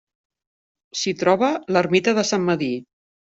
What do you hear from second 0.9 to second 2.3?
S'hi troba l'ermita de